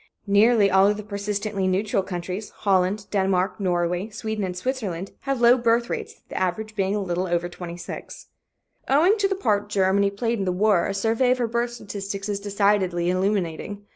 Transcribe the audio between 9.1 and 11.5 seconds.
to the part Germany played in the war, a survey of her